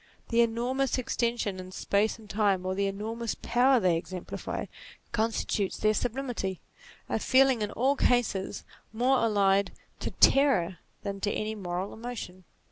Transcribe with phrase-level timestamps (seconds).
[0.29, 4.65] The enormous extension in space and time, or the enormous power they exemplify,
[5.11, 6.59] constitutes their sublimity;
[7.07, 12.45] a feeling in all cases, more allied to terror than to any moral emotion.